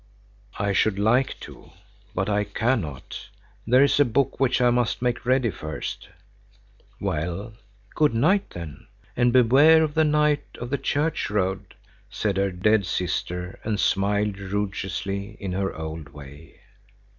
"I 0.57 0.73
should 0.73 0.97
like 0.97 1.39
to, 1.41 1.73
but 2.15 2.27
I 2.27 2.43
cannot. 2.43 3.29
There 3.67 3.83
is 3.83 3.99
a 3.99 4.03
book 4.03 4.39
which 4.39 4.59
I 4.59 4.71
must 4.71 4.99
make 4.99 5.27
ready 5.27 5.51
first." 5.51 6.09
"Well, 6.99 7.53
good 7.93 8.15
night 8.15 8.49
then, 8.49 8.87
and 9.15 9.31
beware 9.31 9.83
of 9.83 9.93
the 9.93 10.03
knight 10.03 10.57
of 10.59 10.71
the 10.71 10.79
church 10.79 11.29
road," 11.29 11.75
said 12.09 12.37
her 12.37 12.51
dead 12.51 12.87
sister, 12.87 13.59
and 13.63 13.79
smiled 13.79 14.39
roguishly 14.39 15.37
in 15.39 15.51
her 15.51 15.75
old 15.75 16.09
way. 16.09 16.61